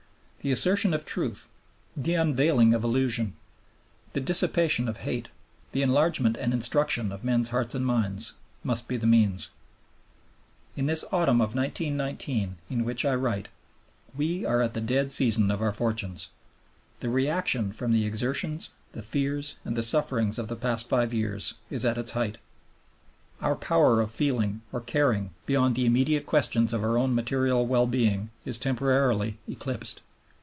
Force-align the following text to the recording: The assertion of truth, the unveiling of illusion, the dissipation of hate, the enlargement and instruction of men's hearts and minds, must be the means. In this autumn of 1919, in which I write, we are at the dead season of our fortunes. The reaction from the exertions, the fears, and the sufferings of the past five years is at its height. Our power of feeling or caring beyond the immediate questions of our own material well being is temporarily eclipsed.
The 0.43 0.51
assertion 0.51 0.95
of 0.95 1.05
truth, 1.05 1.49
the 1.95 2.15
unveiling 2.15 2.73
of 2.73 2.83
illusion, 2.83 3.35
the 4.13 4.19
dissipation 4.19 4.87
of 4.87 4.97
hate, 5.05 5.29
the 5.71 5.83
enlargement 5.83 6.35
and 6.35 6.51
instruction 6.51 7.11
of 7.11 7.23
men's 7.23 7.49
hearts 7.49 7.75
and 7.75 7.85
minds, 7.85 8.33
must 8.63 8.87
be 8.87 8.97
the 8.97 9.05
means. 9.05 9.51
In 10.75 10.87
this 10.87 11.05
autumn 11.11 11.41
of 11.41 11.53
1919, 11.53 12.57
in 12.71 12.83
which 12.83 13.05
I 13.05 13.13
write, 13.13 13.49
we 14.17 14.43
are 14.43 14.63
at 14.63 14.73
the 14.73 14.81
dead 14.81 15.11
season 15.11 15.51
of 15.51 15.61
our 15.61 15.71
fortunes. 15.71 16.29
The 17.01 17.09
reaction 17.09 17.71
from 17.71 17.91
the 17.91 18.05
exertions, 18.07 18.71
the 18.93 19.03
fears, 19.03 19.57
and 19.63 19.77
the 19.77 19.83
sufferings 19.83 20.39
of 20.39 20.47
the 20.47 20.55
past 20.55 20.89
five 20.89 21.13
years 21.13 21.53
is 21.69 21.85
at 21.85 21.99
its 21.99 22.13
height. 22.13 22.39
Our 23.41 23.55
power 23.55 24.01
of 24.01 24.09
feeling 24.09 24.63
or 24.71 24.81
caring 24.81 25.35
beyond 25.45 25.75
the 25.75 25.85
immediate 25.85 26.25
questions 26.25 26.73
of 26.73 26.83
our 26.83 26.97
own 26.97 27.13
material 27.13 27.63
well 27.67 27.85
being 27.85 28.31
is 28.43 28.57
temporarily 28.57 29.37
eclipsed. 29.47 30.01